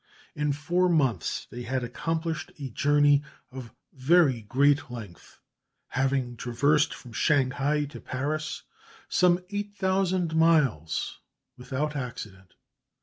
In 0.33 0.51
four 0.51 0.89
months 0.89 1.45
they 1.51 1.61
had 1.61 1.83
accomplished 1.83 2.51
a 2.57 2.69
journey 2.69 3.21
of 3.51 3.71
very 3.93 4.41
great 4.41 4.89
length, 4.89 5.39
having 5.89 6.35
traversed 6.37 6.91
from 6.91 7.13
Shanghai 7.13 7.85
to 7.85 8.01
Paris, 8.01 8.63
some 9.09 9.41
8,000 9.51 10.35
miles, 10.35 11.19
without 11.55 11.95
accident. 11.95 12.55